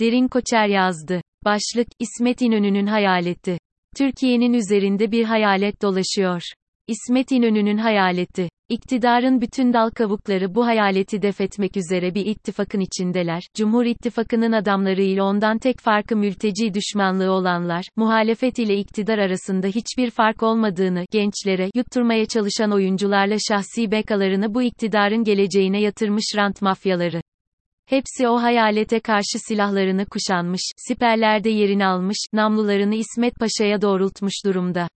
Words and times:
Derin 0.00 0.28
Koçer 0.28 0.66
yazdı. 0.66 1.20
Başlık, 1.44 1.88
İsmet 1.98 2.42
İnönü'nün 2.42 2.86
hayaleti. 2.86 3.58
Türkiye'nin 3.96 4.52
üzerinde 4.52 5.12
bir 5.12 5.24
hayalet 5.24 5.82
dolaşıyor. 5.82 6.42
İsmet 6.88 7.32
İnönü'nün 7.32 7.78
hayaleti. 7.78 8.48
İktidarın 8.68 9.40
bütün 9.40 9.72
dal 9.72 9.90
kavukları 9.90 10.54
bu 10.54 10.66
hayaleti 10.66 11.22
defetmek 11.22 11.76
üzere 11.76 12.14
bir 12.14 12.26
ittifakın 12.26 12.80
içindeler. 12.80 13.42
Cumhur 13.56 13.84
İttifakı'nın 13.84 14.52
adamları 14.52 15.02
ile 15.02 15.22
ondan 15.22 15.58
tek 15.58 15.80
farkı 15.80 16.16
mülteci 16.16 16.74
düşmanlığı 16.74 17.30
olanlar, 17.30 17.84
muhalefet 17.96 18.58
ile 18.58 18.76
iktidar 18.76 19.18
arasında 19.18 19.66
hiçbir 19.66 20.10
fark 20.10 20.42
olmadığını 20.42 21.04
gençlere 21.10 21.70
yutturmaya 21.74 22.26
çalışan 22.26 22.72
oyuncularla 22.72 23.36
şahsi 23.48 23.90
bekalarını 23.90 24.54
bu 24.54 24.62
iktidarın 24.62 25.24
geleceğine 25.24 25.80
yatırmış 25.80 26.24
rant 26.36 26.62
mafyaları. 26.62 27.20
Hepsi 27.90 28.28
o 28.28 28.42
hayalete 28.42 29.00
karşı 29.00 29.38
silahlarını 29.48 30.06
kuşanmış, 30.06 30.60
siperlerde 30.76 31.50
yerini 31.50 31.86
almış, 31.86 32.16
namlularını 32.32 32.94
İsmet 32.94 33.34
Paşa'ya 33.34 33.82
doğrultmuş 33.82 34.32
durumda. 34.44 34.88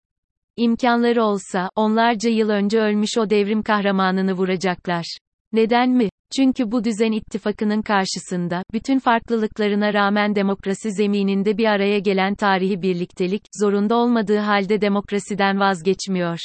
İmkanları 0.57 1.23
olsa, 1.23 1.71
onlarca 1.77 2.31
yıl 2.31 2.49
önce 2.49 2.81
ölmüş 2.81 3.11
o 3.19 3.31
devrim 3.31 3.63
kahramanını 3.63 4.33
vuracaklar. 4.33 5.05
Neden 5.53 5.91
mi? 5.91 6.09
Çünkü 6.37 6.71
bu 6.71 6.85
düzen 6.85 7.13
ittifakının 7.13 7.83
karşısında, 7.83 8.63
bütün 8.73 8.99
farklılıklarına 8.99 9.95
rağmen 9.95 10.35
demokrasi 10.35 10.93
zemininde 10.93 11.59
bir 11.59 11.67
araya 11.67 11.99
gelen 11.99 12.35
tarihi 12.35 12.83
birliktelik, 12.83 13.43
zorunda 13.61 13.97
olmadığı 13.97 14.39
halde 14.39 14.81
demokrasiden 14.81 15.61
vazgeçmiyor. 15.61 16.39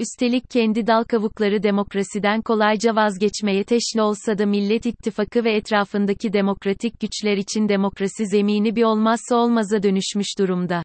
Üstelik 0.00 0.50
kendi 0.50 0.86
dal 0.86 1.04
kavukları 1.04 1.62
demokrasiden 1.62 2.42
kolayca 2.42 2.96
vazgeçmeye 2.96 3.64
teşne 3.64 4.02
olsa 4.02 4.38
da 4.38 4.46
Millet 4.46 4.86
İttifakı 4.86 5.44
ve 5.44 5.56
etrafındaki 5.56 6.32
demokratik 6.32 7.00
güçler 7.00 7.36
için 7.36 7.68
demokrasi 7.68 8.26
zemini 8.26 8.76
bir 8.76 8.82
olmazsa 8.82 9.36
olmaza 9.36 9.82
dönüşmüş 9.82 10.26
durumda. 10.38 10.82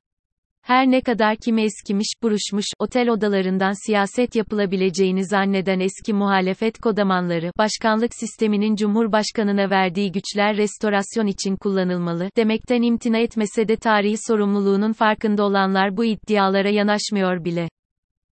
Her 0.62 0.92
ne 0.92 1.02
kadar 1.02 1.36
kimi 1.36 1.62
eskimiş, 1.64 2.14
buruşmuş, 2.24 2.66
otel 2.80 3.10
odalarından 3.10 3.86
siyaset 3.86 4.36
yapılabileceğini 4.36 5.26
zanneden 5.26 5.80
eski 5.80 6.14
muhalefet 6.14 6.78
kodamanları, 6.78 7.52
başkanlık 7.58 8.16
sisteminin 8.16 8.76
Cumhurbaşkanına 8.76 9.70
verdiği 9.70 10.12
güçler 10.12 10.58
restorasyon 10.58 11.28
için 11.28 11.56
kullanılmalı, 11.56 12.30
demekten 12.38 12.82
imtina 12.82 13.18
etmese 13.18 13.68
de 13.68 13.76
tarihi 13.76 14.16
sorumluluğunun 14.28 14.94
farkında 14.94 15.44
olanlar 15.44 15.98
bu 15.98 16.06
iddialara 16.06 16.70
yanaşmıyor 16.70 17.46
bile. 17.46 17.68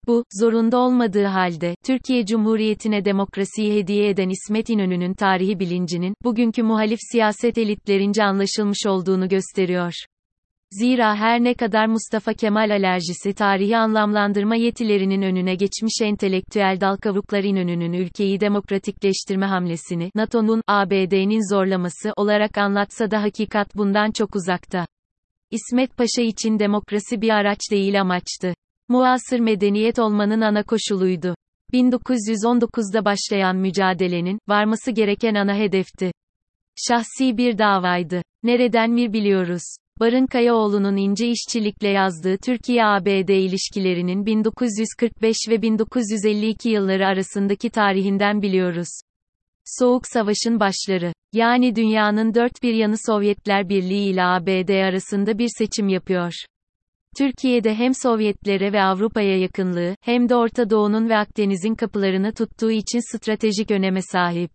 Bu, 0.07 0.23
zorunda 0.41 0.77
olmadığı 0.77 1.25
halde, 1.25 1.75
Türkiye 1.85 2.25
Cumhuriyeti'ne 2.25 3.05
demokrasiyi 3.05 3.73
hediye 3.73 4.09
eden 4.09 4.29
İsmet 4.29 4.69
İnönü'nün 4.69 5.13
tarihi 5.13 5.59
bilincinin, 5.59 6.13
bugünkü 6.23 6.63
muhalif 6.63 6.99
siyaset 7.11 7.57
elitlerince 7.57 8.23
anlaşılmış 8.23 8.85
olduğunu 8.87 9.29
gösteriyor. 9.29 9.93
Zira 10.71 11.15
her 11.15 11.43
ne 11.43 11.53
kadar 11.53 11.85
Mustafa 11.85 12.33
Kemal 12.33 12.69
alerjisi 12.69 13.33
tarihi 13.33 13.77
anlamlandırma 13.77 14.55
yetilerinin 14.55 15.21
önüne 15.21 15.55
geçmiş 15.55 16.01
entelektüel 16.01 16.77
dalkavuklar 16.81 17.43
İnönü'nün 17.43 17.93
ülkeyi 17.93 18.39
demokratikleştirme 18.39 19.45
hamlesini, 19.45 20.11
NATO'nun, 20.15 20.61
ABD'nin 20.67 21.55
zorlaması 21.55 22.13
olarak 22.15 22.57
anlatsa 22.57 23.11
da 23.11 23.21
hakikat 23.21 23.75
bundan 23.75 24.11
çok 24.11 24.35
uzakta. 24.35 24.85
İsmet 25.51 25.97
Paşa 25.97 26.21
için 26.21 26.59
demokrasi 26.59 27.21
bir 27.21 27.29
araç 27.29 27.59
değil 27.71 28.01
amaçtı. 28.01 28.53
Muasır 28.89 29.39
medeniyet 29.39 29.99
olmanın 29.99 30.41
ana 30.41 30.63
koşuluydu. 30.63 31.35
1919'da 31.73 33.05
başlayan 33.05 33.55
mücadelenin, 33.55 34.39
varması 34.47 34.91
gereken 34.91 35.35
ana 35.35 35.55
hedefti. 35.55 36.11
Şahsi 36.87 37.37
bir 37.37 37.57
davaydı. 37.57 38.21
Nereden 38.43 38.91
mi 38.91 39.13
biliyoruz? 39.13 39.61
Barın 39.99 40.25
Kayaoğlu'nun 40.27 40.97
ince 40.97 41.27
işçilikle 41.27 41.87
yazdığı 41.87 42.37
Türkiye-ABD 42.37 43.29
ilişkilerinin 43.29 44.25
1945 44.25 45.37
ve 45.49 45.61
1952 45.61 46.69
yılları 46.69 47.07
arasındaki 47.07 47.69
tarihinden 47.69 48.41
biliyoruz. 48.41 48.89
Soğuk 49.65 50.07
Savaş'ın 50.07 50.59
başları. 50.59 51.13
Yani 51.33 51.75
dünyanın 51.75 52.33
dört 52.33 52.63
bir 52.63 52.73
yanı 52.73 52.95
Sovyetler 53.05 53.69
Birliği 53.69 54.09
ile 54.09 54.23
ABD 54.23 54.69
arasında 54.69 55.37
bir 55.37 55.49
seçim 55.57 55.87
yapıyor. 55.87 56.33
Türkiye'de 57.17 57.75
hem 57.75 57.93
Sovyetlere 57.93 58.73
ve 58.73 58.81
Avrupa'ya 58.81 59.37
yakınlığı, 59.37 59.95
hem 60.01 60.29
de 60.29 60.35
Orta 60.35 60.69
Doğu'nun 60.69 61.09
ve 61.09 61.17
Akdeniz'in 61.17 61.75
kapılarını 61.75 62.33
tuttuğu 62.33 62.71
için 62.71 63.17
stratejik 63.17 63.71
öneme 63.71 64.01
sahip. 64.01 64.51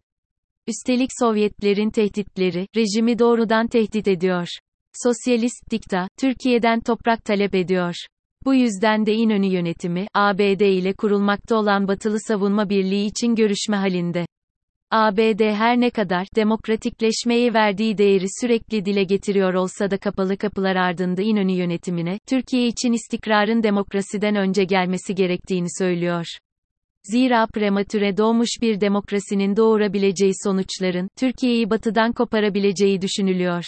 Üstelik 0.66 1.10
Sovyetlerin 1.20 1.90
tehditleri, 1.90 2.66
rejimi 2.76 3.18
doğrudan 3.18 3.66
tehdit 3.66 4.08
ediyor. 4.08 4.48
Sosyalist 5.02 5.70
dikta, 5.70 6.08
Türkiye'den 6.20 6.80
toprak 6.80 7.24
talep 7.24 7.54
ediyor. 7.54 7.94
Bu 8.44 8.54
yüzden 8.54 9.06
de 9.06 9.12
İnönü 9.12 9.46
yönetimi, 9.46 10.06
ABD 10.14 10.60
ile 10.60 10.92
kurulmakta 10.92 11.56
olan 11.56 11.88
Batılı 11.88 12.20
Savunma 12.20 12.68
Birliği 12.68 13.06
için 13.06 13.34
görüşme 13.34 13.76
halinde. 13.76 14.26
ABD 14.96 15.40
her 15.40 15.80
ne 15.80 15.90
kadar 15.90 16.26
demokratikleşmeye 16.36 17.54
verdiği 17.54 17.98
değeri 17.98 18.26
sürekli 18.40 18.84
dile 18.84 19.04
getiriyor 19.04 19.54
olsa 19.54 19.90
da 19.90 19.98
kapalı 19.98 20.36
kapılar 20.36 20.76
ardında 20.76 21.22
İnönü 21.22 21.52
yönetimine, 21.52 22.18
Türkiye 22.28 22.66
için 22.66 22.92
istikrarın 22.92 23.62
demokrasiden 23.62 24.36
önce 24.36 24.64
gelmesi 24.64 25.14
gerektiğini 25.14 25.66
söylüyor. 25.78 26.26
Zira 27.02 27.46
prematüre 27.46 28.16
doğmuş 28.16 28.48
bir 28.62 28.80
demokrasinin 28.80 29.56
doğurabileceği 29.56 30.32
sonuçların, 30.44 31.08
Türkiye'yi 31.16 31.70
batıdan 31.70 32.12
koparabileceği 32.12 33.00
düşünülüyor. 33.02 33.64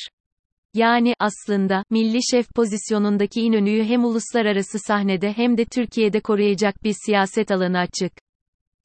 Yani, 0.74 1.14
aslında, 1.20 1.84
milli 1.90 2.18
şef 2.30 2.48
pozisyonundaki 2.54 3.40
İnönü'yü 3.40 3.84
hem 3.84 4.04
uluslararası 4.04 4.78
sahnede 4.78 5.32
hem 5.32 5.58
de 5.58 5.64
Türkiye'de 5.64 6.20
koruyacak 6.20 6.84
bir 6.84 6.94
siyaset 7.06 7.50
alanı 7.50 7.78
açık. 7.78 8.25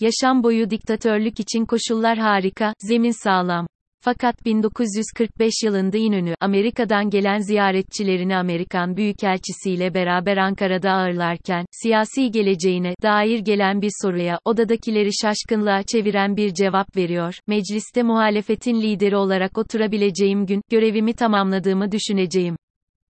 Yaşam 0.01 0.43
boyu 0.43 0.69
diktatörlük 0.69 1.39
için 1.39 1.65
koşullar 1.65 2.17
harika, 2.17 2.73
zemin 2.79 3.23
sağlam. 3.23 3.67
Fakat 4.03 4.45
1945 4.45 5.53
yılında 5.63 5.97
İnönü, 5.97 6.35
Amerika'dan 6.39 7.09
gelen 7.09 7.37
ziyaretçilerini 7.37 8.37
Amerikan 8.37 8.97
Büyükelçisi 8.97 9.71
ile 9.71 9.93
beraber 9.93 10.37
Ankara'da 10.37 10.91
ağırlarken, 10.91 11.65
siyasi 11.71 12.31
geleceğine 12.31 12.95
dair 13.03 13.39
gelen 13.39 13.81
bir 13.81 13.91
soruya, 14.01 14.39
odadakileri 14.45 15.09
şaşkınlığa 15.21 15.83
çeviren 15.83 16.37
bir 16.37 16.53
cevap 16.53 16.97
veriyor, 16.97 17.35
mecliste 17.47 18.03
muhalefetin 18.03 18.81
lideri 18.81 19.15
olarak 19.15 19.57
oturabileceğim 19.57 20.45
gün, 20.45 20.61
görevimi 20.69 21.13
tamamladığımı 21.13 21.91
düşüneceğim. 21.91 22.55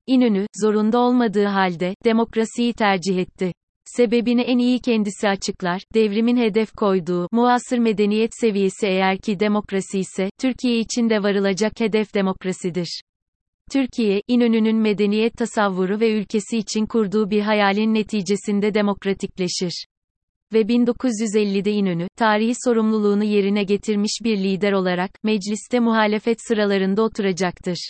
İnönü, 0.07 0.45
zorunda 0.61 0.99
olmadığı 0.99 1.45
halde, 1.45 1.95
demokrasiyi 2.05 2.73
tercih 2.73 3.17
etti. 3.17 3.53
Sebebini 3.95 4.41
en 4.41 4.57
iyi 4.57 4.79
kendisi 4.79 5.29
açıklar, 5.29 5.81
devrimin 5.93 6.37
hedef 6.37 6.71
koyduğu, 6.71 7.27
muasır 7.31 7.77
medeniyet 7.77 8.31
seviyesi 8.41 8.87
eğer 8.87 9.17
ki 9.17 9.39
demokrasi 9.39 9.99
ise, 9.99 10.29
Türkiye 10.39 10.79
için 10.79 11.09
de 11.09 11.23
varılacak 11.23 11.79
hedef 11.79 12.13
demokrasidir. 12.13 13.01
Türkiye, 13.71 14.21
İnönü'nün 14.27 14.77
medeniyet 14.77 15.33
tasavvuru 15.33 15.99
ve 15.99 16.11
ülkesi 16.11 16.57
için 16.57 16.85
kurduğu 16.85 17.29
bir 17.29 17.41
hayalin 17.41 17.93
neticesinde 17.93 18.73
demokratikleşir. 18.73 19.85
Ve 20.53 20.61
1950'de 20.61 21.71
İnönü, 21.71 22.07
tarihi 22.15 22.53
sorumluluğunu 22.65 23.23
yerine 23.23 23.63
getirmiş 23.63 24.19
bir 24.23 24.37
lider 24.37 24.71
olarak, 24.71 25.11
mecliste 25.23 25.79
muhalefet 25.79 26.37
sıralarında 26.47 27.01
oturacaktır. 27.01 27.89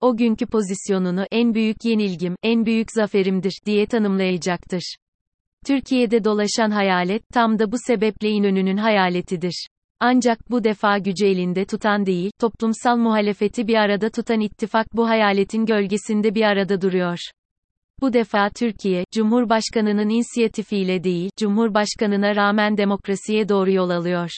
O 0.00 0.16
günkü 0.16 0.46
pozisyonunu, 0.46 1.24
en 1.30 1.54
büyük 1.54 1.84
yenilgim, 1.84 2.36
en 2.42 2.66
büyük 2.66 2.92
zaferimdir, 2.92 3.60
diye 3.66 3.86
tanımlayacaktır. 3.86 4.96
Türkiye'de 5.66 6.24
dolaşan 6.24 6.70
hayalet, 6.70 7.22
tam 7.32 7.58
da 7.58 7.72
bu 7.72 7.76
sebeple 7.86 8.28
İnönü'nün 8.28 8.76
hayaletidir. 8.76 9.66
Ancak 10.00 10.50
bu 10.50 10.64
defa 10.64 10.98
gücü 10.98 11.26
elinde 11.26 11.64
tutan 11.64 12.06
değil, 12.06 12.30
toplumsal 12.40 12.96
muhalefeti 12.96 13.68
bir 13.68 13.74
arada 13.74 14.10
tutan 14.10 14.40
ittifak 14.40 14.86
bu 14.96 15.08
hayaletin 15.08 15.66
gölgesinde 15.66 16.34
bir 16.34 16.42
arada 16.42 16.80
duruyor. 16.80 17.18
Bu 18.00 18.12
defa 18.12 18.50
Türkiye, 18.50 19.04
Cumhurbaşkanının 19.12 20.08
inisiyatifiyle 20.08 21.04
değil, 21.04 21.30
Cumhurbaşkanına 21.38 22.36
rağmen 22.36 22.76
demokrasiye 22.76 23.48
doğru 23.48 23.72
yol 23.72 23.90
alıyor. 23.90 24.30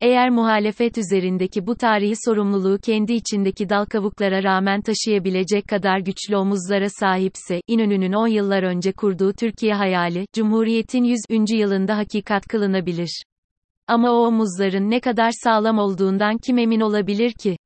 Eğer 0.00 0.30
muhalefet 0.30 0.98
üzerindeki 0.98 1.66
bu 1.66 1.74
tarihi 1.76 2.14
sorumluluğu 2.24 2.78
kendi 2.78 3.12
içindeki 3.12 3.68
dal 3.68 3.84
kavuklara 3.84 4.42
rağmen 4.42 4.80
taşıyabilecek 4.82 5.68
kadar 5.68 5.98
güçlü 5.98 6.36
omuzlara 6.36 6.88
sahipse, 6.88 7.60
İnönü'nün 7.68 8.12
10 8.12 8.26
yıllar 8.26 8.62
önce 8.62 8.92
kurduğu 8.92 9.32
Türkiye 9.32 9.74
hayali, 9.74 10.26
Cumhuriyet'in 10.34 11.04
100. 11.04 11.20
yılında 11.50 11.96
hakikat 11.96 12.46
kılınabilir. 12.46 13.22
Ama 13.86 14.10
o 14.10 14.26
omuzların 14.26 14.90
ne 14.90 15.00
kadar 15.00 15.30
sağlam 15.44 15.78
olduğundan 15.78 16.38
kim 16.38 16.58
emin 16.58 16.80
olabilir 16.80 17.32
ki? 17.32 17.56